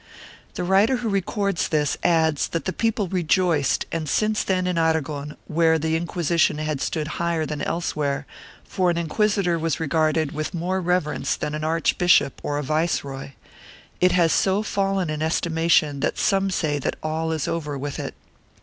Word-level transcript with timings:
The 0.55 0.63
writer 0.63 0.95
who 0.95 1.09
records 1.09 1.67
this 1.67 1.95
adds 2.03 2.47
that 2.47 2.65
the 2.65 2.73
people 2.73 3.07
rejoiced 3.07 3.85
and 3.91 4.09
since 4.09 4.43
then 4.43 4.65
in 4.65 4.75
Aragon, 4.75 5.37
where 5.45 5.77
the 5.77 5.95
Inquisition 5.95 6.57
had 6.57 6.81
stood 6.81 7.07
higher 7.21 7.45
than 7.45 7.61
elsewhere, 7.61 8.25
for 8.63 8.89
an 8.89 8.97
inquisitor 8.97 9.59
was 9.59 9.79
regarded 9.79 10.31
with 10.31 10.55
more 10.55 10.81
reverence 10.81 11.35
than 11.35 11.53
an 11.53 11.63
archbishop 11.63 12.39
or 12.43 12.57
a 12.57 12.63
viceroy, 12.63 13.33
it 13.99 14.13
has 14.13 14.33
so 14.33 14.63
fallen 14.63 15.11
in 15.11 15.21
estimation 15.21 15.99
that 15.99 16.17
some 16.17 16.49
say 16.49 16.79
that 16.79 16.95
all 17.03 17.31
is 17.31 17.47
over 17.47 17.77
with 17.77 17.99
it. 17.99 18.15